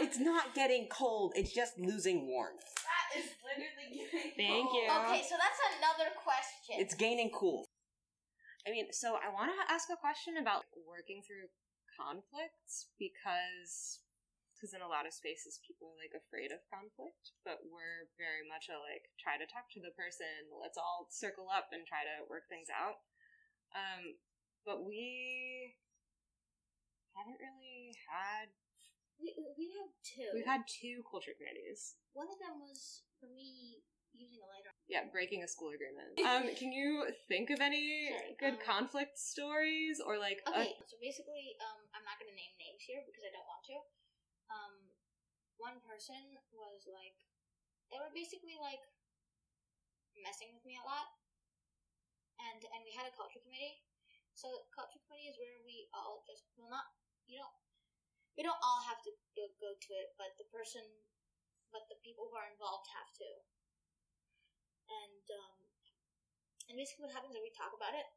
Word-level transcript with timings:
It's 0.00 0.18
not 0.18 0.54
getting 0.54 0.88
cold. 0.88 1.32
It's 1.36 1.52
just 1.52 1.78
losing 1.78 2.26
warmth. 2.26 2.62
that 2.86 3.18
is 3.18 3.28
literally 3.42 3.90
getting 3.90 4.32
cold. 4.32 4.38
Thank 4.38 4.66
cold. 4.70 4.78
you. 4.78 4.86
Okay, 4.88 5.22
so 5.26 5.34
that's 5.36 5.60
another 5.76 6.10
question. 6.16 6.78
It's 6.78 6.94
gaining 6.94 7.30
cool. 7.34 7.66
I 8.66 8.70
mean, 8.70 8.92
so 8.92 9.16
I 9.16 9.32
want 9.32 9.50
to 9.50 9.72
ask 9.72 9.88
a 9.88 9.96
question 9.96 10.36
about 10.36 10.68
working 10.84 11.24
through 11.24 11.48
conflicts 11.96 12.88
because 12.96 14.04
because 14.60 14.76
in 14.76 14.84
a 14.84 14.92
lot 14.92 15.08
of 15.08 15.16
spaces 15.16 15.56
people 15.64 15.88
are 15.88 15.96
like 15.96 16.12
afraid 16.12 16.52
of 16.52 16.60
conflict, 16.68 17.32
but 17.48 17.64
we're 17.64 18.12
very 18.20 18.44
much 18.44 18.68
a 18.68 18.76
like 18.76 19.08
try 19.16 19.40
to 19.40 19.48
talk 19.48 19.72
to 19.72 19.80
the 19.80 19.96
person, 19.96 20.52
let's 20.52 20.76
all 20.76 21.08
circle 21.08 21.48
up 21.48 21.72
and 21.72 21.88
try 21.88 22.04
to 22.04 22.28
work 22.28 22.44
things 22.52 22.68
out. 22.68 23.00
Um, 23.72 24.20
but 24.68 24.84
we 24.84 25.72
haven't 27.16 27.40
really 27.40 27.96
had 28.04 28.52
we, 29.20 29.36
we 29.56 29.66
have 29.76 29.92
two. 30.02 30.28
we've 30.32 30.48
had 30.48 30.64
two 30.66 31.04
culture 31.04 31.36
committees. 31.36 32.00
One 32.16 32.26
of 32.28 32.40
them 32.40 32.58
was 32.64 33.04
for 33.20 33.28
me 33.28 33.84
using 34.16 34.40
a 34.42 34.48
lighter. 34.48 34.72
Yeah, 34.90 35.06
breaking 35.12 35.46
a 35.46 35.48
school 35.48 35.70
agreement. 35.70 36.18
Um, 36.20 36.50
can 36.56 36.72
you 36.74 37.06
think 37.30 37.52
of 37.52 37.62
any 37.62 38.10
Sorry, 38.10 38.36
good 38.40 38.56
um, 38.58 38.66
conflict 38.66 39.16
stories 39.20 40.02
or 40.02 40.18
like 40.18 40.42
a- 40.48 40.50
Okay, 40.50 40.74
so 40.88 40.98
basically, 40.98 41.54
um, 41.62 41.80
I'm 41.94 42.02
not 42.02 42.18
gonna 42.18 42.34
name 42.34 42.54
names 42.58 42.82
here 42.82 43.04
because 43.06 43.22
I 43.22 43.30
don't 43.30 43.46
want 43.46 43.64
to. 43.70 43.76
Um, 44.50 44.74
one 45.60 45.78
person 45.84 46.18
was 46.50 46.88
like, 46.90 47.14
they 47.92 48.00
were 48.00 48.10
basically 48.10 48.58
like 48.58 48.82
messing 50.18 50.50
with 50.52 50.64
me 50.66 50.76
a 50.80 50.84
lot, 50.84 51.06
and 52.40 52.60
and 52.74 52.80
we 52.82 52.92
had 52.96 53.06
a 53.06 53.14
culture 53.14 53.40
committee. 53.42 53.84
So 54.34 54.66
culture 54.72 54.98
committee 55.06 55.30
is 55.30 55.36
where 55.38 55.60
we 55.62 55.86
all 55.92 56.24
just 56.26 56.48
well 56.56 56.70
not 56.72 56.88
you 57.28 57.38
don't 57.38 57.54
we 58.40 58.48
don't 58.48 58.64
all 58.64 58.80
have 58.88 59.04
to 59.04 59.12
go, 59.36 59.52
go 59.60 59.76
to 59.76 59.90
it, 60.00 60.16
but 60.16 60.32
the 60.40 60.48
person, 60.48 60.80
but 61.68 61.84
the 61.92 62.00
people 62.00 62.24
who 62.32 62.40
are 62.40 62.48
involved 62.48 62.88
have 62.96 63.12
to. 63.20 63.28
And 64.88 65.24
um, 65.28 65.56
and 66.72 66.80
basically 66.80 67.04
what 67.04 67.12
happens 67.12 67.36
is 67.36 67.44
we 67.44 67.52
talk 67.52 67.76
about 67.76 67.92
it, 67.92 68.08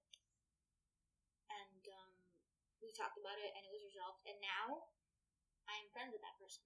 and 1.52 1.84
um, 1.92 2.16
we 2.80 2.96
talked 2.96 3.20
about 3.20 3.36
it, 3.36 3.52
and 3.52 3.68
it 3.68 3.72
was 3.76 3.84
resolved. 3.84 4.24
And 4.24 4.40
now 4.40 4.88
I 5.68 5.76
am 5.84 5.92
friends 5.92 6.16
with 6.16 6.24
that 6.24 6.40
person. 6.40 6.64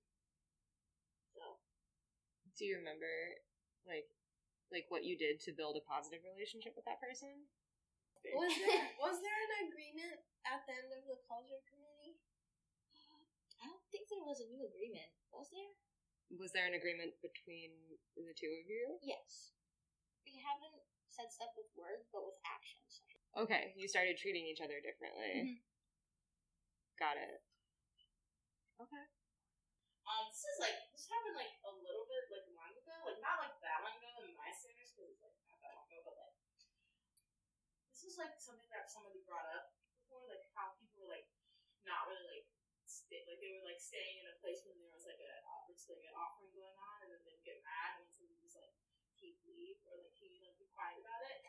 So 1.33 1.57
do 2.53 2.61
you 2.61 2.77
remember 2.77 3.41
like 3.89 4.05
like 4.69 4.85
what 4.93 5.01
you 5.01 5.17
did 5.17 5.41
to 5.49 5.57
build 5.57 5.81
a 5.81 5.83
positive 5.89 6.21
relationship 6.21 6.77
with 6.77 6.85
that 6.85 7.01
person? 7.01 7.49
Was 8.37 8.53
there 8.61 8.85
was 9.01 9.17
there 9.17 9.41
an 9.49 9.65
agreement 9.65 10.21
at 10.45 10.61
the 10.69 10.77
end 10.77 10.93
of 10.93 11.01
the 11.09 11.17
culture 11.25 11.57
committee? 11.65 11.96
I 13.97 14.05
think 14.05 14.13
there 14.13 14.29
was 14.29 14.45
a 14.45 14.49
new 14.53 14.61
agreement. 14.61 15.09
Was 15.33 15.49
there? 15.49 15.73
Was 16.37 16.53
there 16.53 16.69
an 16.69 16.77
agreement 16.77 17.17
between 17.25 17.73
the 18.13 18.29
two 18.37 18.53
of 18.61 18.69
you? 18.69 19.01
Yes. 19.01 19.57
We 20.21 20.37
haven't 20.37 20.85
said 21.09 21.33
stuff 21.33 21.57
with 21.57 21.65
words, 21.73 22.05
but 22.13 22.21
with 22.21 22.37
actions. 22.45 23.01
Okay, 23.33 23.73
you 23.73 23.89
started 23.89 24.21
treating 24.21 24.45
each 24.45 24.61
other 24.61 24.77
differently. 24.85 25.65
Got 27.01 27.17
it. 27.17 27.41
Okay. 28.77 29.05
Um, 30.05 30.29
this 30.29 30.45
is 30.45 30.61
like 30.61 30.77
this 30.93 31.09
happened 31.09 31.41
like 31.41 31.57
a 31.65 31.73
little 31.73 32.05
bit 32.05 32.29
like 32.29 32.45
long 32.53 32.69
ago, 32.77 32.93
like 33.01 33.17
not 33.17 33.41
like 33.41 33.57
that 33.65 33.81
long 33.81 33.97
ago 33.97 34.29
in 34.29 34.37
my 34.37 34.53
standards 34.53 34.93
because 34.93 35.09
it's 35.09 35.25
like 35.25 35.33
not 35.49 35.57
that 35.65 35.73
long 35.73 35.89
ago, 35.89 36.05
but 36.05 36.15
like 36.21 36.37
this 37.89 38.05
was 38.05 38.21
like 38.21 38.37
something 38.37 38.69
that 38.69 38.93
somebody 38.93 39.25
brought 39.25 39.49
up 39.57 39.73
before, 39.89 40.21
like 40.29 40.45
how 40.53 40.77
people 40.77 41.01
were 41.01 41.17
like 41.17 41.25
not 41.81 42.05
really 42.05 42.29
like 42.29 42.45
stay, 42.87 43.21
like 43.27 43.39
they 43.43 43.53
were 43.55 43.67
like 43.67 43.76
staying 43.87 44.19
in 44.19 44.27
a 44.27 44.35
place 44.43 44.59
when 44.67 44.75
there 44.83 44.91
was 44.91 45.07
like 45.07 45.23
a 45.23 45.33
office 45.47 45.87
like 45.87 46.03
an 46.03 46.15
offering 46.19 46.51
going 46.51 46.75
on, 46.75 46.97
and 47.07 47.09
then 47.15 47.21
they'd 47.23 47.47
get 47.47 47.63
mad 47.63 48.03
when 48.03 48.11
somebody 48.11 48.43
was 48.43 48.59
like, 48.59 48.75
"Can 49.15 49.31
you 49.31 49.55
leave?" 49.55 49.79
or 49.87 50.03
like, 50.03 50.11
"Can 50.19 50.27
you 50.27 50.43
like 50.43 50.59
be 50.59 50.67
quiet 50.75 50.99
about 50.99 51.23
it?" 51.31 51.39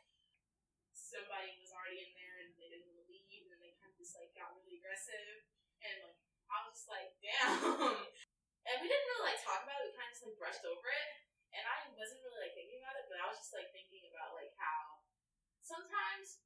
Somebody 0.95 1.59
was 1.59 1.75
already 1.75 2.07
in 2.07 2.13
there 2.15 2.37
and 2.47 2.55
they 2.55 2.71
didn't 2.71 2.87
want 2.87 3.03
to 3.03 3.07
leave, 3.11 3.43
and 3.43 3.51
then 3.51 3.59
they 3.59 3.75
kind 3.83 3.91
of 3.91 3.99
just 3.99 4.15
like 4.15 4.31
got 4.39 4.55
really 4.55 4.79
aggressive, 4.79 5.51
and 5.83 5.95
like 6.07 6.19
I 6.47 6.57
was 6.63 6.79
just 6.79 6.87
like, 6.87 7.11
"Damn." 7.19 8.07
And 8.69 8.85
we 8.85 8.87
didn't 8.93 9.09
really 9.09 9.33
like 9.33 9.41
talk 9.41 9.65
about 9.65 9.81
it. 9.81 9.89
We 9.89 9.97
kind 9.97 10.13
of 10.13 10.13
just 10.13 10.25
like 10.29 10.37
brushed 10.37 10.65
over 10.69 10.89
it. 10.93 11.09
And 11.57 11.65
I 11.65 11.89
wasn't 11.89 12.21
really 12.21 12.45
like 12.45 12.53
thinking 12.53 12.85
about 12.85 13.01
it, 13.01 13.09
but 13.09 13.17
I 13.17 13.25
was 13.25 13.41
just 13.41 13.57
like 13.57 13.73
thinking 13.73 14.05
about 14.13 14.37
like 14.37 14.53
how 14.61 15.01
sometimes 15.65 16.45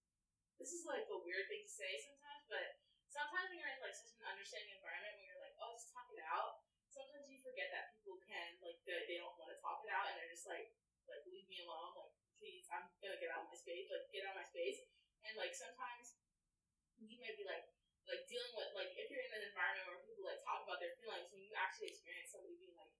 this 0.62 0.70
is 0.70 0.86
like 0.86 1.02
a 1.10 1.18
weird 1.18 1.50
thing 1.50 1.66
to 1.66 1.72
say 1.74 1.98
sometimes, 1.98 2.46
but 2.46 2.78
sometimes 3.10 3.50
when 3.50 3.58
you're 3.58 3.74
in 3.74 3.82
like 3.82 3.98
such 3.98 4.14
an 4.14 4.22
understanding 4.30 4.70
environment 4.78 5.18
when 5.18 5.26
you're 5.26 5.42
like, 5.42 5.58
oh, 5.58 5.74
just 5.74 5.90
talk 5.90 6.06
it 6.14 6.22
out. 6.30 6.62
Sometimes 6.94 7.26
you 7.26 7.42
forget 7.42 7.74
that 7.74 7.90
people 7.98 8.22
can 8.22 8.54
like 8.62 8.78
they, 8.86 8.94
they 9.10 9.18
don't 9.18 9.34
want 9.34 9.50
to 9.50 9.58
talk 9.58 9.82
it 9.82 9.90
out 9.90 10.06
and 10.06 10.14
they're 10.14 10.31
just 10.42 10.50
like 10.50 10.74
like 11.06 11.22
leave 11.30 11.46
me 11.46 11.62
alone, 11.62 11.94
like 11.94 12.10
please, 12.42 12.66
I'm 12.74 12.82
gonna 12.98 13.14
get 13.22 13.30
out 13.30 13.46
of 13.46 13.54
my 13.54 13.54
space, 13.54 13.86
like 13.86 14.10
get 14.10 14.26
out 14.26 14.34
of 14.34 14.42
my 14.42 14.48
space. 14.50 14.82
And 15.22 15.38
like 15.38 15.54
sometimes 15.54 16.18
you 16.98 17.14
might 17.22 17.38
be 17.38 17.46
like 17.46 17.62
like 18.10 18.26
dealing 18.26 18.50
with 18.58 18.74
like 18.74 18.90
if 18.98 19.06
you're 19.06 19.22
in 19.22 19.30
an 19.38 19.46
environment 19.54 19.86
where 19.86 20.02
people 20.02 20.26
like 20.26 20.42
talk 20.42 20.66
about 20.66 20.82
their 20.82 20.98
feelings 20.98 21.30
when 21.30 21.46
you 21.46 21.54
actually 21.54 21.94
experience 21.94 22.34
somebody 22.34 22.58
being 22.58 22.74
like 22.74 22.90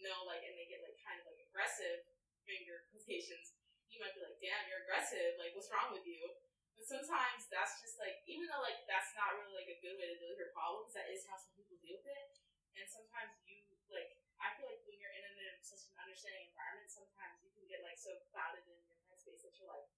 no 0.00 0.24
like 0.24 0.40
and 0.40 0.56
they 0.56 0.64
get 0.64 0.80
like 0.80 0.96
kind 1.04 1.20
of 1.20 1.28
like 1.28 1.36
aggressive 1.44 2.08
finger 2.48 2.88
quotations 2.88 3.52
you 3.92 4.00
might 4.00 4.16
be 4.16 4.24
like 4.24 4.40
damn 4.40 4.64
you're 4.64 4.80
aggressive 4.88 5.36
like 5.36 5.52
what's 5.52 5.68
wrong 5.68 5.92
with 5.92 6.08
you 6.08 6.24
but 6.72 6.88
sometimes 6.88 7.44
that's 7.52 7.76
just 7.84 8.00
like 8.00 8.24
even 8.24 8.48
though 8.48 8.64
like 8.64 8.80
that's 8.88 9.12
not 9.12 9.36
really 9.36 9.52
like 9.52 9.68
a 9.68 9.76
good 9.84 10.00
way 10.00 10.08
to 10.08 10.16
deal 10.16 10.32
with 10.32 10.40
your 10.40 10.52
problems 10.56 10.96
that 10.96 11.12
is 11.12 11.28
how 11.28 11.36
some 11.36 11.52
people 11.52 11.76
deal 11.84 12.00
with 12.00 12.08
it 12.08 12.40
and 12.80 12.88
sometimes 12.88 13.36
you 13.44 13.60
like 13.92 14.16
I 14.40 14.52
feel 14.56 14.68
like 14.68 14.84
when 14.84 14.96
you're 15.00 15.12
in, 15.16 15.24
an, 15.24 15.36
such 15.64 15.88
an 15.88 15.95
understanding 16.06 16.46
environment 16.54 16.86
sometimes 16.86 17.42
you 17.42 17.50
can 17.50 17.66
get 17.66 17.82
like 17.82 17.98
so 17.98 18.14
clouded 18.30 18.62
in 18.70 18.78
your 18.78 18.96
headspace 19.10 19.42
that 19.42 19.52
you're 19.58 19.68
like 19.68 19.90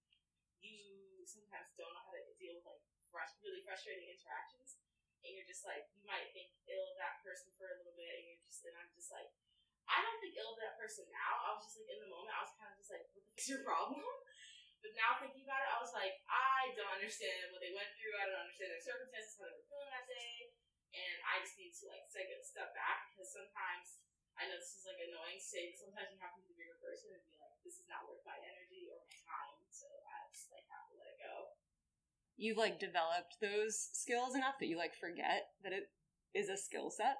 you 0.65 1.23
sometimes 1.29 1.69
don't 1.77 1.93
know 1.93 2.03
how 2.09 2.17
to 2.17 2.35
deal 2.41 2.57
with 2.57 2.65
like 2.65 2.83
really 3.43 3.65
frustrating 3.65 4.07
interactions, 4.13 4.79
and 5.25 5.35
you're 5.35 5.49
just 5.49 5.65
like 5.65 5.89
you 5.97 6.05
might 6.05 6.29
think 6.37 6.53
ill 6.69 6.85
of 6.93 6.97
that 7.01 7.19
person 7.25 7.51
for 7.57 7.67
a 7.67 7.77
little 7.81 7.97
bit, 7.97 8.13
and 8.13 8.25
you're 8.29 8.43
just 8.45 8.63
and 8.69 8.77
I'm 8.77 8.93
just 8.93 9.11
like 9.11 9.33
I 9.89 10.05
don't 10.05 10.21
think 10.21 10.37
ill 10.37 10.53
of 10.53 10.61
that 10.61 10.77
person 10.77 11.09
now. 11.09 11.33
I 11.49 11.57
was 11.57 11.65
just 11.65 11.81
like 11.81 11.89
in 11.89 11.99
the 12.05 12.13
moment, 12.13 12.37
I 12.37 12.45
was 12.45 12.53
kind 12.61 12.69
of 12.69 12.77
just 12.77 12.93
like, 12.93 13.09
what 13.09 13.17
the 13.17 13.25
fuck's 13.33 13.49
your 13.49 13.65
problem? 13.65 14.05
But 14.79 14.95
now 14.95 15.19
thinking 15.19 15.43
about 15.43 15.59
it, 15.59 15.75
I 15.75 15.83
was 15.83 15.91
like, 15.91 16.23
I 16.31 16.71
don't 16.79 17.03
understand 17.03 17.51
what 17.51 17.59
they 17.59 17.75
went 17.75 17.91
through. 17.99 18.15
I 18.15 18.31
don't 18.31 18.47
understand 18.47 18.71
their 18.71 18.79
circumstances, 18.79 19.35
how 19.35 19.51
they 19.51 19.59
were 19.59 19.67
feeling 19.67 19.91
that 19.91 20.07
day, 20.07 20.55
and 20.95 21.17
I 21.27 21.43
just 21.43 21.59
need 21.59 21.75
to 21.83 21.91
like 21.91 22.07
take 22.15 22.31
a 22.31 22.39
step 22.47 22.71
back 22.79 23.11
because 23.11 23.27
sometimes 23.27 23.99
I 24.39 24.47
know 24.47 24.57
this 24.57 24.79
is 24.79 24.87
like 24.87 25.03
annoying 25.03 25.37
to 25.37 25.45
say, 25.45 25.69
but 25.75 25.79
sometimes 25.83 26.15
you 26.15 26.19
have 26.23 26.33
to 26.39 26.43
be 26.47 26.55
the 26.55 26.59
bigger 26.63 26.79
person 26.79 27.11
and 27.13 27.23
be 27.27 27.35
like, 27.43 27.59
this 27.67 27.83
is 27.83 27.87
not 27.91 28.07
worth 28.07 28.23
my 28.23 28.39
energy 28.39 28.87
or 28.87 28.97
my 29.03 29.19
time, 29.27 29.59
so 29.69 29.91
I 29.91 30.31
just 30.31 30.49
like 30.55 30.63
have 30.71 30.87
to 30.89 30.95
let 30.97 31.11
it 31.11 31.19
go. 31.19 31.59
You've 32.39 32.57
like 32.61 32.79
developed 32.79 33.43
those 33.43 33.75
skills 33.99 34.39
enough 34.39 34.63
that 34.63 34.71
you 34.71 34.79
like 34.79 34.95
forget 34.95 35.51
that 35.67 35.75
it 35.75 35.91
is 36.39 36.47
a 36.49 36.57
skill 36.57 36.89
set 36.95 37.19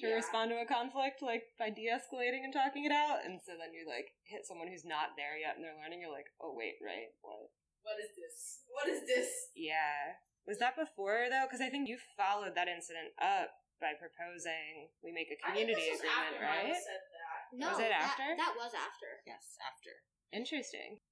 to 0.00 0.08
Yeah. 0.08 0.16
respond 0.16 0.48
to 0.52 0.60
a 0.60 0.68
conflict 0.68 1.20
like 1.20 1.52
by 1.60 1.68
de-escalating 1.68 2.44
and 2.44 2.52
talking 2.52 2.84
it 2.84 2.92
out 2.92 3.24
and 3.24 3.40
so 3.40 3.52
then 3.56 3.72
you 3.76 3.84
like 3.88 4.12
hit 4.28 4.44
someone 4.44 4.68
who's 4.68 4.84
not 4.84 5.16
there 5.16 5.36
yet 5.40 5.56
and 5.56 5.64
they're 5.64 5.76
learning 5.76 6.00
you're 6.04 6.12
like 6.12 6.28
oh 6.40 6.52
wait 6.56 6.76
right 6.84 7.12
what 7.24 7.48
What 7.84 7.96
is 8.00 8.12
this? 8.12 8.60
What 8.68 8.88
is 8.92 9.00
this? 9.08 9.28
yeah 9.56 10.20
was 10.46 10.58
that 10.62 10.74
before 10.78 11.26
though 11.30 11.44
because 11.46 11.60
i 11.60 11.68
think 11.68 11.88
you 11.88 11.98
followed 12.16 12.54
that 12.54 12.68
incident 12.70 13.10
up 13.20 13.50
by 13.82 13.92
proposing 13.98 14.88
we 15.04 15.12
make 15.12 15.28
a 15.28 15.36
I 15.44 15.52
think 15.52 15.68
community 15.68 15.92
this 15.92 16.00
was 16.00 16.06
agreement 16.06 16.32
after 16.32 16.40
Mama 16.40 16.64
right 16.64 16.80
said 16.80 17.02
that. 17.12 17.40
no, 17.52 17.66
Was 17.74 17.80
it 17.84 17.92
that- 17.92 18.06
after? 18.08 18.26
That, 18.40 18.54
was 18.56 18.72
after. 18.72 19.10
Yes, 19.28 19.44
after. 19.60 19.92
interesting 20.32 21.02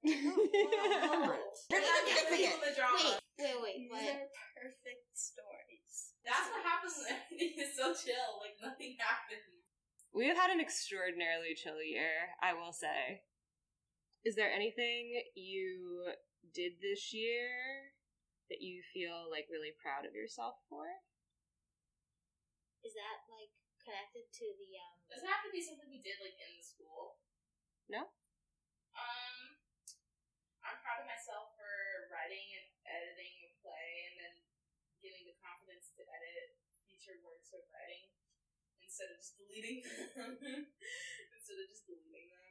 Whoa. 0.00 1.34
They're 1.70 1.82
not 1.82 2.02
Give 2.06 2.30
fixing 2.30 2.60
the 2.62 2.70
drama. 2.76 3.18
Wait, 3.38 3.56
wait, 3.62 3.90
wait. 3.90 3.98
These 3.98 4.14
are 4.14 4.30
perfect 4.54 5.10
stories. 5.18 6.14
That's 6.24 6.46
what 6.54 6.62
happens 6.62 6.94
when 7.02 7.18
everything 7.18 7.58
is 7.58 7.74
so 7.74 7.90
chill. 7.94 8.38
Like 8.38 8.54
nothing 8.62 8.94
happens. 8.98 9.42
We 10.14 10.26
have 10.28 10.36
had 10.38 10.50
an 10.50 10.60
extraordinarily 10.60 11.54
chill 11.58 11.82
year, 11.82 12.30
I 12.42 12.54
will 12.54 12.72
say. 12.72 13.22
Is 14.24 14.34
there 14.36 14.50
anything 14.50 15.20
you 15.34 16.14
did 16.54 16.72
this 16.80 17.12
year 17.12 17.50
that 18.48 18.64
you 18.64 18.80
feel 18.92 19.28
like 19.28 19.52
really 19.52 19.76
proud 19.76 20.08
of 20.08 20.16
yourself 20.16 20.60
for? 20.68 20.88
Is 22.82 22.96
that 22.96 23.28
like 23.28 23.52
connected 23.84 24.28
to 24.28 24.46
the 24.56 24.70
um? 24.80 24.96
Does 25.08 25.24
it 25.24 25.30
have 25.30 25.44
to 25.44 25.52
be 25.52 25.60
something 25.60 25.88
we 25.88 26.00
did 26.00 26.16
like 26.20 26.36
in 26.40 26.56
the 26.56 26.64
school? 26.64 27.20
No? 27.88 28.08
Um, 28.96 29.36
I'm 30.64 30.78
proud 30.84 31.04
of 31.04 31.08
myself 31.08 31.56
for 31.56 32.08
writing 32.12 32.44
and 32.56 32.68
editing 32.84 33.34
a 33.44 33.50
play, 33.60 33.88
and 34.12 34.14
then 34.20 34.34
getting 35.00 35.28
the 35.28 35.36
confidence 35.40 35.92
to 35.96 36.02
edit 36.04 36.56
future 36.88 37.20
works 37.24 37.52
of 37.54 37.64
writing 37.72 38.10
instead 38.84 39.12
of 39.12 39.20
just 39.20 39.38
deleting 39.38 39.84
them. 39.84 40.36
instead 41.36 41.58
of 41.60 41.66
just 41.70 41.86
deleting 41.86 42.32
them. 42.32 42.47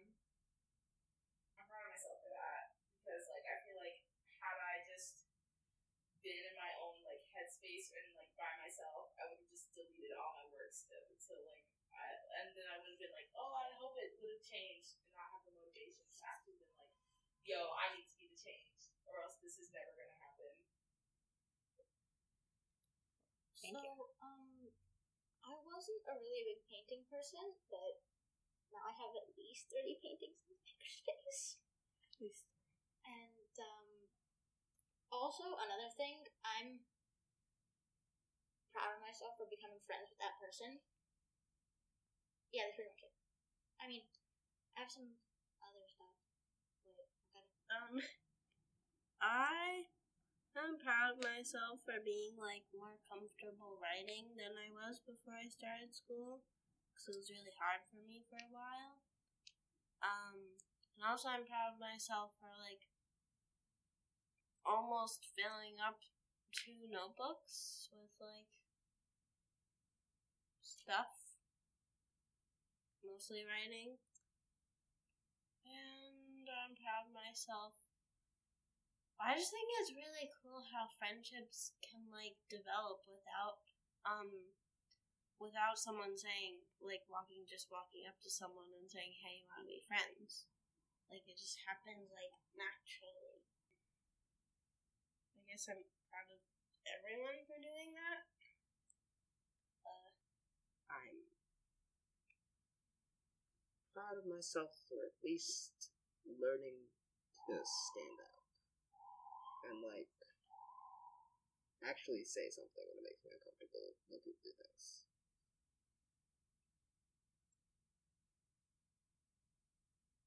like 8.14 8.32
by 8.38 8.52
myself, 8.62 9.14
I 9.18 9.26
would 9.30 9.40
have 9.42 9.50
just 9.50 9.74
deleted 9.74 10.14
all 10.14 10.38
my 10.38 10.46
work 10.54 10.70
stuff 10.70 11.06
until 11.10 11.42
like 11.48 11.66
I, 11.94 12.06
and 12.44 12.54
then 12.54 12.68
I 12.70 12.78
would 12.78 12.94
have 12.94 13.02
been 13.02 13.16
like, 13.16 13.32
oh, 13.34 13.54
I 13.58 13.74
hope 13.74 13.98
it 13.98 14.14
would 14.22 14.38
have 14.38 14.46
changed, 14.46 15.02
and 15.02 15.10
not 15.18 15.34
have 15.34 15.46
the 15.50 15.56
motivation 15.58 16.06
to 16.06 16.24
actually 16.30 16.62
been 16.62 16.74
like, 16.78 16.94
yo, 17.42 17.74
I 17.74 17.98
need 17.98 18.06
to 18.06 18.18
be 18.18 18.30
the 18.30 18.38
change, 18.38 18.94
or 19.10 19.18
else 19.26 19.42
this 19.42 19.58
is 19.58 19.74
never 19.74 19.94
gonna 19.98 20.18
happen. 20.22 20.54
Thank 23.58 23.74
so, 23.74 23.82
you. 23.82 23.98
um, 24.22 24.70
I 25.42 25.54
wasn't 25.66 26.06
a 26.06 26.16
really 26.20 26.44
big 26.46 26.62
painting 26.70 27.04
person, 27.10 27.42
but 27.74 28.04
now 28.70 28.84
I 28.86 28.94
have 28.94 29.16
at 29.18 29.34
least 29.34 29.72
30 29.74 29.98
paintings 30.04 30.44
in 30.46 30.60
my 30.62 30.76
At 31.14 32.16
least. 32.22 32.46
And 33.08 33.56
um, 33.58 33.88
also, 35.12 35.56
another 35.56 35.92
thing, 35.96 36.28
I'm 36.44 36.84
proud 38.78 38.94
of 38.94 39.02
myself 39.02 39.34
for 39.42 39.50
becoming 39.50 39.82
friends 39.90 40.14
with 40.14 40.22
that 40.22 40.38
person. 40.38 40.78
Yeah, 42.52 42.68
that's 42.68 42.76
pretty 42.76 42.92
much 42.92 43.04
it. 43.08 43.16
I 43.82 43.86
mean, 43.90 44.04
I 44.78 44.86
have 44.86 44.92
some 44.92 45.18
other 45.64 45.86
stuff, 45.90 46.16
but 46.86 47.08
Um, 47.68 48.00
I 49.22 49.86
am 50.58 50.80
proud 50.80 51.18
of 51.18 51.24
myself 51.24 51.82
for 51.86 52.00
being 52.04 52.38
like 52.38 52.66
more 52.74 52.98
comfortable 53.10 53.80
writing 53.82 54.34
than 54.38 54.54
I 54.58 54.70
was 54.74 55.00
before 55.06 55.36
I 55.38 55.50
started 55.50 55.94
school, 55.96 56.44
because 56.92 57.16
it 57.16 57.20
was 57.20 57.32
really 57.32 57.54
hard 57.60 57.82
for 57.90 58.00
me 58.04 58.24
for 58.30 58.38
a 58.42 58.52
while. 58.54 59.02
Um, 60.02 60.58
and 60.98 61.06
also 61.06 61.30
I'm 61.30 61.46
proud 61.46 61.74
of 61.76 61.80
myself 61.80 62.34
for 62.42 62.50
like 62.58 62.86
almost 64.66 65.26
filling 65.34 65.82
up 65.82 65.98
two 66.54 66.86
notebooks 66.92 67.90
with 67.92 68.14
like 68.22 68.50
stuff, 70.88 71.12
mostly 73.04 73.44
writing. 73.44 74.00
And 75.68 76.48
I'm 76.48 76.80
proud 76.80 77.12
of 77.12 77.12
myself 77.12 77.76
I 79.18 79.34
just 79.34 79.50
think 79.50 79.66
it's 79.82 79.98
really 79.98 80.30
cool 80.40 80.62
how 80.70 80.94
friendships 81.02 81.74
can 81.82 82.06
like 82.14 82.38
develop 82.54 83.02
without 83.10 83.58
um 84.06 84.30
without 85.42 85.82
someone 85.82 86.14
saying 86.14 86.62
like 86.78 87.02
walking 87.10 87.42
just 87.50 87.74
walking 87.74 88.06
up 88.06 88.18
to 88.22 88.30
someone 88.30 88.70
and 88.78 88.86
saying, 88.86 89.18
Hey, 89.26 89.42
you 89.42 89.50
wanna 89.50 89.66
be 89.66 89.82
friends? 89.90 90.46
Like 91.10 91.26
it 91.26 91.38
just 91.42 91.58
happens 91.66 92.14
like 92.14 92.34
naturally. 92.54 93.42
I 95.34 95.42
guess 95.50 95.66
I'm 95.66 95.82
proud 96.14 96.30
of 96.30 96.42
everyone 96.86 97.42
for 97.50 97.58
doing 97.58 97.98
that. 97.98 98.37
I'm 100.92 101.18
proud 103.94 104.18
of 104.20 104.26
myself 104.30 104.72
for 104.88 105.04
at 105.04 105.16
least 105.24 105.92
learning 106.28 106.78
to 107.48 107.54
stand 107.64 108.18
up 108.20 108.38
and 109.72 109.80
like 109.84 110.12
actually 111.86 112.24
say 112.26 112.50
something 112.50 112.84
when 112.88 112.98
it 113.00 113.06
makes 113.06 113.22
me 113.24 113.32
uncomfortable 113.34 113.96
when 114.10 114.20
people 114.22 114.42
do 114.44 114.54
things. 114.58 115.08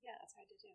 Yeah, 0.05 0.17
that's 0.19 0.35
hard 0.35 0.49
to 0.51 0.59
do. 0.59 0.73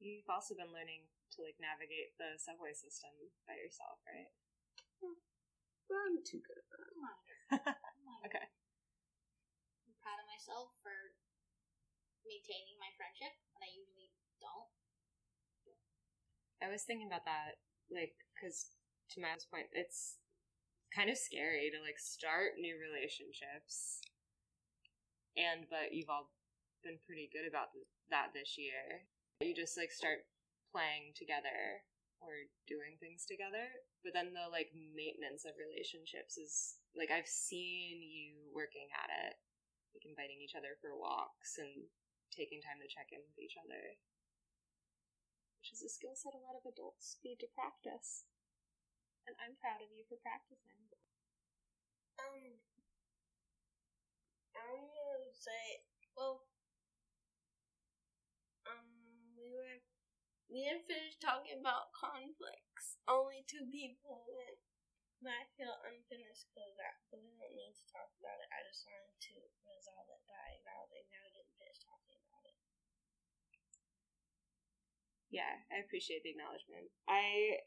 You've 0.00 0.28
also 0.28 0.52
been 0.54 0.72
learning 0.74 1.08
to 1.34 1.42
like 1.42 1.56
navigate 1.58 2.14
the 2.20 2.36
subway 2.36 2.76
system 2.76 3.10
by 3.48 3.56
yourself, 3.56 3.98
right? 4.04 4.28
Hmm. 5.00 5.18
But 5.88 5.96
I'm 6.04 6.18
too 6.24 6.40
good 6.40 6.58
at 6.58 6.66
that. 6.70 6.84
Come 6.92 7.04
on. 7.04 7.16
Come 7.50 8.08
on. 8.08 8.20
Okay. 8.28 8.40
I'm 8.40 9.96
proud 10.00 10.16
of 10.16 10.24
myself 10.24 10.72
for 10.80 11.12
maintaining 12.24 12.80
my 12.80 12.88
friendship, 12.96 13.36
and 13.52 13.60
I 13.60 13.68
usually 13.68 14.08
don't. 14.40 14.72
I 16.64 16.72
was 16.72 16.88
thinking 16.88 17.06
about 17.06 17.28
that, 17.28 17.60
like, 17.92 18.16
because 18.32 18.72
to 19.12 19.20
Matt's 19.20 19.44
point, 19.44 19.68
it's 19.76 20.16
kind 20.88 21.10
of 21.12 21.18
scary 21.20 21.68
to 21.68 21.78
like 21.84 22.00
start 22.00 22.56
new 22.56 22.80
relationships, 22.80 24.00
and 25.36 25.66
but 25.68 25.92
you've 25.92 26.08
all 26.08 26.30
been 26.82 26.98
pretty 27.04 27.28
good 27.32 27.44
about 27.44 27.72
th- 27.76 27.84
that 28.10 28.32
this 28.32 28.56
year. 28.56 29.04
You 29.40 29.52
just 29.54 29.76
like 29.76 29.92
start 29.92 30.24
playing 30.72 31.12
together 31.18 31.84
or 32.26 32.48
doing 32.66 32.96
things 32.98 33.28
together, 33.28 33.68
but 34.02 34.16
then 34.16 34.32
the 34.32 34.48
like 34.48 34.72
maintenance 34.74 35.44
of 35.44 35.56
relationships 35.60 36.36
is 36.40 36.80
like 36.96 37.12
I've 37.12 37.28
seen 37.28 38.00
you 38.00 38.50
working 38.52 38.88
at 38.96 39.10
it, 39.28 39.34
like 39.92 40.08
inviting 40.08 40.40
each 40.40 40.56
other 40.56 40.76
for 40.80 40.96
walks 40.96 41.60
and 41.60 41.88
taking 42.32 42.64
time 42.64 42.82
to 42.82 42.90
check 42.90 43.14
in 43.14 43.22
with 43.22 43.38
each 43.38 43.54
other 43.60 44.00
which 45.64 45.80
is 45.80 45.80
a 45.80 45.88
skill 45.88 46.12
set 46.12 46.36
a 46.36 46.44
lot 46.44 46.60
of 46.60 46.68
adults 46.68 47.16
need 47.24 47.40
to 47.40 47.48
practice. 47.56 48.28
And 49.24 49.32
I'm 49.40 49.56
proud 49.56 49.80
of 49.80 49.88
you 49.88 50.04
for 50.04 50.20
practicing. 50.20 50.92
Um, 52.20 52.60
I'm 54.52 54.84
gonna 54.84 55.32
say, 55.32 55.88
well, 56.12 56.44
we 60.52 60.64
didn't 60.64 60.86
finish 60.88 61.16
talking 61.18 61.56
about 61.58 61.92
conflicts. 61.96 63.00
Only 63.08 63.44
two 63.48 63.66
people 63.68 64.24
went, 64.28 64.60
but 65.24 65.32
I 65.32 65.44
feel 65.56 65.74
unfinished 65.84 66.52
because 66.52 66.74
but 67.10 67.22
we 67.22 67.32
don't 67.38 67.56
need 67.56 67.74
to 67.74 67.86
talk 67.88 68.10
about 68.18 68.42
it. 68.42 68.48
I 68.50 68.60
just 68.66 68.84
wanted 68.84 69.16
to 69.30 69.36
resolve 69.64 70.10
it 70.10 70.22
by 70.26 70.44
acknowledging 70.58 71.06
that 71.10 71.22
we 71.24 71.30
didn't 71.38 71.54
finish 71.56 71.80
talking 71.86 72.18
about 72.26 72.44
it. 72.44 72.58
Yeah, 75.30 75.54
I 75.70 75.82
appreciate 75.82 76.22
the 76.22 76.34
acknowledgement. 76.34 76.90
I 77.10 77.62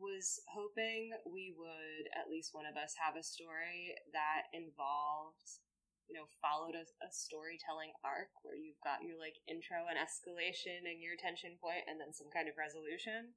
was 0.00 0.40
hoping 0.48 1.12
we 1.28 1.52
would, 1.56 2.04
at 2.16 2.30
least 2.30 2.54
one 2.56 2.64
of 2.64 2.76
us, 2.76 2.96
have 2.96 3.16
a 3.16 3.24
story 3.24 3.92
that 4.12 4.48
involved, 4.52 5.60
you 6.10 6.14
know, 6.18 6.26
followed 6.42 6.74
a, 6.76 6.84
a 7.04 7.08
storytelling 7.10 7.92
arc 8.04 8.30
where 8.42 8.58
you've 8.58 8.80
got 8.82 9.02
your 9.06 9.16
like 9.16 9.38
intro 9.48 9.86
and 9.88 9.96
escalation 9.96 10.84
and 10.84 11.00
your 11.00 11.16
tension 11.16 11.56
point 11.62 11.86
and 11.88 11.96
then 12.00 12.12
some 12.12 12.28
kind 12.32 12.46
of 12.50 12.58
resolution. 12.58 13.32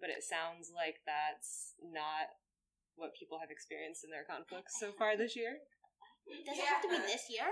But 0.00 0.08
it 0.08 0.24
sounds 0.24 0.72
like 0.72 1.04
that's 1.04 1.76
not 1.84 2.32
what 2.96 3.12
people 3.12 3.38
have 3.44 3.52
experienced 3.52 4.02
in 4.02 4.10
their 4.10 4.24
conflicts 4.24 4.80
so 4.80 4.90
far 4.98 5.14
this 5.16 5.36
year. 5.36 5.60
Does 6.26 6.58
it 6.58 6.66
have 6.66 6.82
to 6.82 6.90
be 6.90 6.98
this 7.06 7.28
year? 7.28 7.46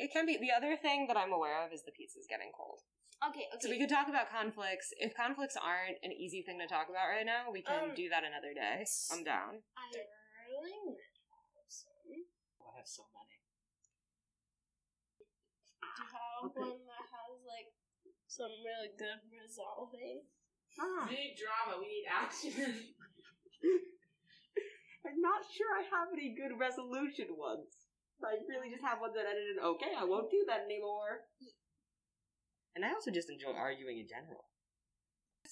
It 0.00 0.10
can 0.10 0.24
be. 0.26 0.40
The 0.40 0.50
other 0.50 0.74
thing 0.74 1.06
that 1.06 1.16
I'm 1.16 1.32
aware 1.32 1.62
of 1.62 1.70
is 1.72 1.84
the 1.84 1.92
pizza's 1.92 2.26
getting 2.26 2.50
cold. 2.56 2.80
Okay, 3.22 3.46
okay. 3.54 3.60
So 3.62 3.70
we 3.70 3.78
could 3.78 3.92
talk 3.92 4.08
about 4.10 4.32
conflicts. 4.32 4.90
If 4.98 5.14
conflicts 5.14 5.54
aren't 5.54 6.02
an 6.02 6.10
easy 6.10 6.42
thing 6.42 6.58
to 6.58 6.66
talk 6.66 6.90
about 6.90 7.06
right 7.06 7.26
now, 7.26 7.52
we 7.52 7.62
can 7.62 7.92
Um, 7.92 7.94
do 7.94 8.08
that 8.10 8.24
another 8.26 8.50
day. 8.50 8.82
I'm 9.12 9.22
down. 9.22 9.62
I, 9.78 9.86
Darling, 10.50 10.82
awesome. 10.82 10.98
I 10.98 11.01
have 12.82 12.90
so 12.90 13.06
many. 13.14 13.38
Do 15.78 16.02
you 16.02 16.10
have 16.10 16.50
one 16.50 16.82
that 16.82 17.06
has 17.14 17.38
like 17.46 17.70
some 18.26 18.50
really 18.66 18.90
good 18.98 19.22
resolving? 19.30 20.26
Ah, 20.82 21.06
We 21.06 21.14
need 21.14 21.38
drama. 21.38 21.78
We 21.78 21.86
need 21.86 22.10
action. 22.10 22.58
I'm 25.06 25.22
not 25.22 25.46
sure 25.46 25.70
I 25.78 25.86
have 25.94 26.10
any 26.10 26.34
good 26.34 26.58
resolution 26.58 27.38
ones. 27.38 27.70
I 28.18 28.34
really 28.50 28.66
just 28.70 28.82
have 28.82 28.98
one 28.98 29.14
that 29.14 29.30
ended 29.30 29.54
in 29.54 29.62
okay, 29.62 29.94
I 29.94 30.02
won't 30.02 30.30
do 30.30 30.42
that 30.50 30.66
anymore. 30.66 31.30
And 32.74 32.82
I 32.82 32.90
also 32.94 33.14
just 33.14 33.30
enjoy 33.30 33.54
arguing 33.54 34.02
in 34.02 34.10
general. 34.10 34.50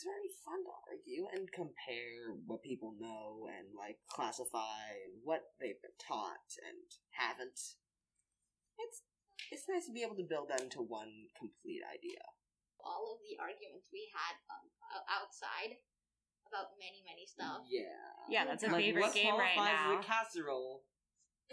It's 0.00 0.08
very 0.08 0.32
fun 0.48 0.64
to 0.64 0.72
argue 0.88 1.28
and 1.28 1.44
compare 1.52 2.32
what 2.48 2.64
people 2.64 2.96
know 2.96 3.52
and 3.52 3.68
like 3.76 4.00
classify 4.08 4.96
and 5.04 5.20
what 5.28 5.52
they've 5.60 5.76
been 5.76 5.92
taught 6.00 6.48
and 6.64 6.88
haven't. 7.12 7.76
It's 8.80 9.04
it's 9.52 9.68
nice 9.68 9.84
to 9.84 9.92
be 9.92 10.00
able 10.00 10.16
to 10.16 10.24
build 10.24 10.48
that 10.48 10.64
into 10.64 10.80
one 10.80 11.28
complete 11.36 11.84
idea. 11.84 12.24
all 12.80 13.12
of 13.12 13.20
the 13.20 13.36
arguments 13.36 13.92
we 13.92 14.08
had 14.16 14.40
um, 14.48 14.72
outside 15.04 15.76
about 16.48 16.72
many, 16.80 17.04
many 17.04 17.28
stuff. 17.28 17.68
Yeah. 17.68 17.92
Yeah, 18.32 18.48
that's 18.48 18.64
a 18.64 18.72
Like, 18.72 18.80
favorite 18.80 19.12
game 19.12 19.36
right 19.36 19.52
now. 19.52 20.00
qualifies 20.00 20.00
as 20.00 20.00
a 20.00 20.08
casserole? 20.08 20.88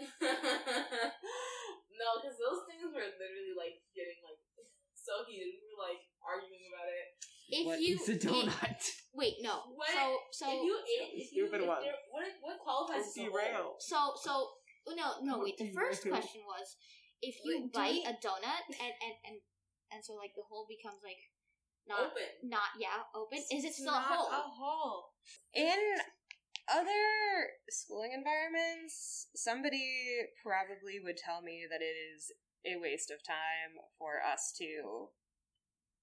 no, 2.00 2.08
because 2.16 2.40
those 2.40 2.64
things 2.64 2.80
were 2.80 2.96
literally 2.96 3.52
like 3.52 3.84
getting 3.92 4.24
like 4.24 4.40
so 4.96 5.28
heated. 5.28 5.52
We 5.60 5.68
were 5.76 5.84
like 5.84 6.00
arguing 6.24 6.64
about 6.72 6.88
it. 6.88 7.12
If 7.48 7.66
what 7.66 7.80
you 7.80 7.96
is 7.96 8.08
a 8.08 8.12
ate- 8.12 8.22
donut? 8.22 8.82
wait, 9.14 9.34
no. 9.40 9.62
What? 9.74 9.88
So, 9.90 10.16
so, 10.32 10.46
if 10.52 10.62
you 10.64 10.76
ate, 10.78 11.10
if 11.16 11.32
you, 11.32 11.46
Stupid 11.48 11.62
if 11.62 11.68
one. 11.68 11.82
what 12.12 12.24
what 12.42 12.58
qualifies 12.60 13.08
as 13.08 13.16
a 13.16 13.20
whole? 13.24 13.30
Derail. 13.32 13.68
so, 13.80 13.98
so. 14.20 14.32
oh, 14.88 14.94
No, 14.94 15.08
no. 15.22 15.42
Wait. 15.42 15.56
The 15.58 15.72
first 15.72 16.02
question 16.02 16.42
was, 16.46 16.76
if 17.22 17.36
you 17.44 17.62
Wait, 17.64 17.72
bite 17.72 18.04
a 18.06 18.14
donut 18.20 18.64
and 18.68 18.92
and 19.00 19.14
and 19.26 19.36
and 19.92 20.00
so 20.04 20.14
like 20.14 20.32
the 20.36 20.44
hole 20.48 20.66
becomes 20.68 21.00
like 21.02 21.18
not 21.88 22.12
Open. 22.12 22.28
not 22.44 22.76
yeah 22.78 23.00
open. 23.16 23.38
Is 23.50 23.64
it 23.64 23.72
still 23.72 23.96
a 23.96 24.04
hole? 24.04 24.28
A 24.28 24.44
hole. 24.44 25.16
In 25.54 25.80
other 26.68 27.48
schooling 27.70 28.12
environments, 28.12 29.28
somebody 29.34 29.88
probably 30.44 31.00
would 31.02 31.16
tell 31.16 31.40
me 31.40 31.64
that 31.70 31.80
it 31.80 31.96
is 31.96 32.28
a 32.68 32.76
waste 32.76 33.10
of 33.10 33.24
time 33.24 33.80
for 33.98 34.20
us 34.20 34.52
to 34.58 35.08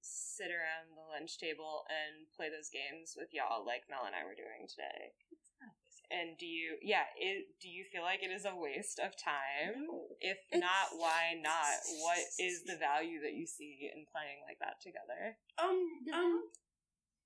sit 0.05 0.53
around 0.53 0.93
the 0.93 1.05
lunch 1.09 1.41
table 1.41 1.83
and 1.89 2.29
play 2.37 2.53
those 2.53 2.69
games 2.69 3.17
with 3.17 3.33
y'all 3.33 3.65
like 3.65 3.89
Mel 3.89 4.05
and 4.05 4.13
I 4.13 4.21
were 4.21 4.37
doing 4.37 4.69
today. 4.69 5.17
And 6.13 6.37
do 6.37 6.45
you, 6.45 6.77
yeah, 6.85 7.09
it, 7.17 7.57
do 7.57 7.65
you 7.65 7.81
feel 7.89 8.05
like 8.05 8.21
it 8.21 8.29
is 8.29 8.45
a 8.45 8.53
waste 8.53 9.01
of 9.01 9.17
time? 9.17 9.89
If 10.21 10.37
not, 10.53 10.93
why 10.93 11.33
not? 11.41 11.81
What 12.05 12.21
is 12.37 12.61
the 12.61 12.77
value 12.77 13.25
that 13.25 13.33
you 13.33 13.49
see 13.49 13.89
in 13.89 14.05
playing 14.13 14.45
like 14.45 14.61
that 14.61 14.77
together? 14.85 15.33
Um, 15.57 15.81
The 16.05 16.13
um, 16.13 16.45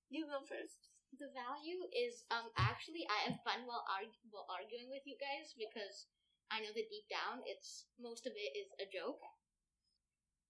you 0.08 0.24
go 0.32 0.40
first. 0.48 0.88
The 1.20 1.28
value 1.36 1.90
is 1.92 2.24
um 2.30 2.54
actually 2.56 3.04
I 3.10 3.28
have 3.28 3.42
fun 3.42 3.66
while 3.66 3.84
argu- 3.90 4.30
while 4.30 4.46
arguing 4.48 4.94
with 4.94 5.02
you 5.10 5.18
guys 5.18 5.58
because 5.58 6.06
I 6.54 6.62
know 6.62 6.70
that 6.70 6.88
deep 6.88 7.10
down 7.10 7.42
it's 7.50 7.90
most 7.98 8.30
of 8.30 8.34
it 8.38 8.54
is 8.54 8.70
a 8.78 8.88
joke. 8.88 9.20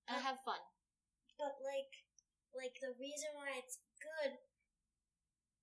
I 0.05 0.19
have 0.19 0.43
fun. 0.43 0.59
But 1.39 1.55
like, 1.63 1.93
like 2.55 2.77
the 2.81 2.93
reason 2.99 3.29
why 3.35 3.57
it's 3.57 3.79
good. 4.01 4.37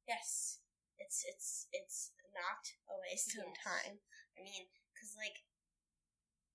Yes, 0.09 0.61
it's 0.99 1.23
it's 1.28 1.66
it's 1.73 2.11
not 2.35 2.64
a 2.88 2.99
waste 3.00 3.37
of 3.37 3.45
time. 3.62 4.00
I 4.38 4.43
mean, 4.43 4.66
because 4.95 5.14
like 5.16 5.45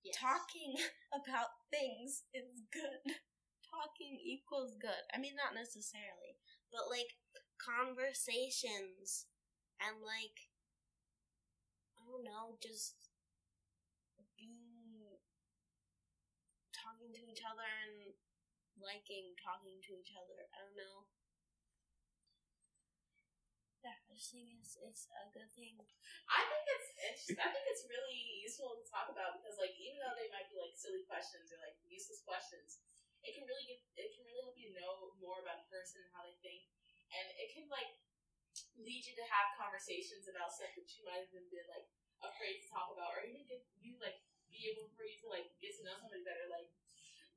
Yes. 0.04 0.16
talking 0.18 0.74
about 1.12 1.50
things 1.70 2.24
is 2.34 2.62
good. 2.72 3.14
Talking 3.70 4.18
equals 4.22 4.76
good. 4.78 5.02
I 5.14 5.18
mean, 5.18 5.34
not 5.36 5.54
necessarily, 5.54 6.36
but 6.70 6.90
like 6.90 7.16
conversations 7.58 9.26
and 9.80 10.02
like 10.04 10.50
I 11.98 12.04
don't 12.04 12.22
know, 12.24 12.58
just 12.60 12.96
being 14.38 15.18
talking 16.74 17.12
to 17.14 17.22
each 17.30 17.42
other 17.46 17.64
and 17.64 18.12
liking 18.92 19.32
talking 19.40 19.80
to 19.80 19.96
each 19.96 20.12
other. 20.12 20.44
I 20.52 20.60
don't 20.60 20.76
know. 20.76 21.08
Yeah, 23.82 23.96
I 23.98 24.14
just 24.14 24.30
think 24.30 24.52
it's 24.62 24.78
it's 24.78 25.10
a 25.10 25.26
good 25.34 25.50
thing. 25.58 25.74
I 26.30 26.40
think 26.46 26.64
it's 26.70 26.90
interesting. 27.02 27.40
I 27.42 27.50
think 27.50 27.66
it's 27.66 27.82
really 27.88 28.44
useful 28.44 28.78
to 28.78 28.84
talk 28.86 29.10
about 29.10 29.40
because, 29.40 29.58
like, 29.58 29.74
even 29.80 29.98
though 29.98 30.14
they 30.14 30.30
might 30.30 30.46
be 30.46 30.60
like 30.60 30.76
silly 30.78 31.02
questions 31.08 31.50
or 31.50 31.58
like 31.58 31.74
useless 31.82 32.22
questions, 32.22 32.78
it 33.26 33.34
can 33.34 33.42
really 33.48 33.66
get 33.66 33.80
it 33.98 34.14
can 34.14 34.22
really 34.28 34.44
help 34.44 34.54
you 34.60 34.70
know 34.76 35.16
more 35.18 35.42
about 35.42 35.66
a 35.66 35.70
person 35.72 35.98
and 36.04 36.12
how 36.14 36.22
they 36.22 36.36
think, 36.44 36.62
and 37.10 37.26
it 37.42 37.50
can 37.50 37.66
like 37.72 37.90
lead 38.78 39.02
you 39.02 39.14
to 39.18 39.26
have 39.26 39.58
conversations 39.58 40.30
about 40.30 40.54
stuff 40.54 40.70
that 40.78 40.86
you 40.94 41.02
might 41.02 41.26
have 41.26 41.32
been, 41.34 41.48
been 41.50 41.66
like 41.66 41.88
afraid 42.22 42.62
to 42.62 42.66
talk 42.70 42.94
about, 42.94 43.18
or 43.18 43.26
even 43.26 43.42
get 43.50 43.66
you 43.82 43.98
like 43.98 44.22
be 44.46 44.70
able 44.70 44.86
for 44.94 45.02
you 45.02 45.18
to 45.24 45.26
like 45.26 45.50
get 45.58 45.74
to 45.74 45.82
know 45.82 45.98
somebody 45.98 46.22
better. 46.22 46.46
Like, 46.46 46.70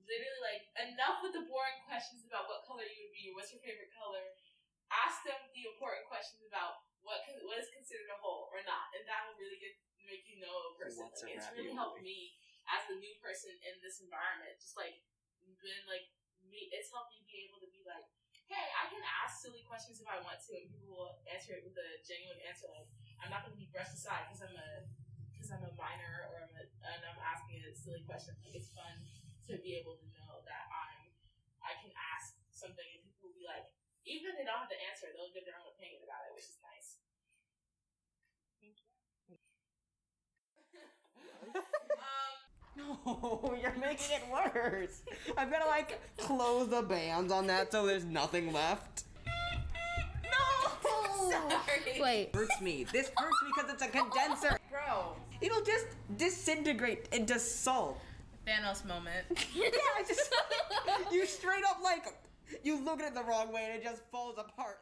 literally, 0.06 0.42
like 0.46 0.64
enough 0.94 1.22
with 1.26 1.34
the 1.34 1.46
boring 1.50 1.82
questions 1.90 2.24
about 2.26 2.48
what 2.48 2.66
color 2.66 2.86
you 2.86 3.10
would 3.10 3.16
be 3.16 3.30
or 3.30 3.34
what's 3.38 3.52
your 3.52 3.62
favorite 3.62 3.92
color 3.94 4.34
ask 4.94 5.26
them 5.26 5.38
the 5.54 5.66
important 5.66 6.06
questions 6.06 6.46
about 6.46 6.86
what 7.02 7.22
con- 7.26 7.42
what 7.46 7.62
is 7.62 7.70
considered 7.74 8.10
a 8.10 8.18
whole 8.18 8.50
or 8.50 8.62
not, 8.66 8.90
and 8.98 9.06
that 9.06 9.26
will 9.30 9.38
really 9.38 9.58
get 9.62 9.74
make 10.06 10.26
you 10.30 10.42
know 10.42 10.54
a 10.54 10.74
person. 10.78 11.06
Like, 11.06 11.38
it's 11.38 11.50
really 11.54 11.74
helped 11.74 12.02
me 12.02 12.38
as 12.70 12.86
a 12.90 12.98
new 12.98 13.14
person 13.22 13.54
in 13.66 13.78
this 13.82 14.02
environment. 14.02 14.58
Just 14.58 14.78
like 14.78 15.02
been 15.62 15.84
like 15.90 16.10
me, 16.46 16.70
it's 16.74 16.90
helped 16.94 17.14
me 17.14 17.22
be 17.26 17.46
able 17.46 17.62
to 17.62 17.70
be 17.70 17.82
like, 17.86 18.06
hey, 18.50 18.68
I 18.74 18.90
can 18.90 19.02
ask 19.26 19.42
silly 19.42 19.66
questions 19.66 20.02
if 20.02 20.08
I 20.10 20.22
want 20.22 20.42
to, 20.50 20.58
and 20.58 20.66
people 20.70 20.90
will 20.94 21.22
answer 21.30 21.58
it 21.58 21.66
with 21.66 21.78
a 21.78 21.90
genuine 22.06 22.42
answer. 22.46 22.70
Like 22.74 22.90
I'm 23.22 23.30
not 23.30 23.46
going 23.46 23.58
to 23.58 23.62
be 23.62 23.70
brushed 23.70 23.98
aside 23.98 24.30
because 24.30 24.46
I'm 24.46 24.58
a 24.58 24.70
because 25.34 25.50
I'm 25.54 25.66
a 25.66 25.74
minor 25.78 26.30
or 26.34 26.46
I'm 26.46 26.54
a, 26.58 26.64
and 26.66 27.02
I'm 27.06 27.22
asking 27.22 27.62
a 27.62 27.74
silly 27.74 28.02
question. 28.06 28.34
Like 28.42 28.58
it's 28.58 28.74
fun 28.74 29.06
to 29.50 29.62
be 29.62 29.78
able 29.78 29.96
to 30.02 30.06
know 30.10 30.42
that 30.46 30.66
I'm 30.74 31.06
I 31.62 31.74
can 31.82 31.94
ask 31.94 32.38
something 32.54 32.86
and 32.86 33.02
people 33.02 33.30
will 33.30 33.38
be 33.38 33.46
like, 33.46 33.66
even 34.06 34.30
if 34.30 34.38
they 34.38 34.46
don't 34.46 34.62
have 34.62 34.70
the 34.70 34.78
answer, 34.86 35.10
they'll 35.14 35.34
give 35.34 35.50
their 35.50 35.58
own 35.58 35.74
opinion 35.74 36.06
about 36.06 36.22
it, 36.30 36.34
which 36.38 36.46
is 36.46 36.62
nice. 36.62 36.90
Um, 42.76 42.98
no, 43.06 43.58
you're 43.62 43.74
making 43.80 44.18
it 44.18 44.24
worse. 44.30 45.02
I've 45.38 45.50
got 45.50 45.60
to 45.60 45.68
like 45.68 46.02
close 46.18 46.68
the 46.68 46.82
bands 46.82 47.32
on 47.32 47.48
that 47.48 47.72
so 47.72 47.86
there's 47.86 48.04
nothing 48.04 48.52
left. 48.52 49.06
No! 50.24 50.70
Sorry. 51.32 52.02
Wait. 52.02 52.36
Hurts 52.36 52.60
me. 52.62 52.86
This 52.92 53.12
hurts 53.16 53.38
me 53.44 53.52
because 53.56 53.72
it's 53.72 53.84
a 53.84 53.88
condenser. 53.88 54.60
Bro. 54.70 55.16
It'll 55.40 55.64
just 55.64 55.86
disintegrate 56.18 57.08
into 57.14 57.40
salt. 57.40 58.00
Thanos 58.46 58.86
moment. 58.86 59.26
Yeah, 59.56 59.70
I 59.98 60.04
just 60.08 60.34
you 61.12 61.26
straight 61.26 61.64
up 61.70 61.80
like 61.84 62.06
you 62.64 62.84
look 62.84 63.00
at 63.00 63.08
it 63.08 63.16
the 63.16 63.24
wrong 63.24 63.52
way 63.52 63.66
and 63.66 63.76
it 63.76 63.84
just 63.84 64.04
falls 64.12 64.38
apart. 64.38 64.80